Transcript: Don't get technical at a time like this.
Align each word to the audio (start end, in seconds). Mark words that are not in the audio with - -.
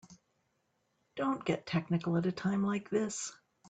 Don't 1.15 1.45
get 1.45 1.67
technical 1.67 2.17
at 2.17 2.25
a 2.25 2.31
time 2.31 2.63
like 2.63 2.89
this. 2.89 3.31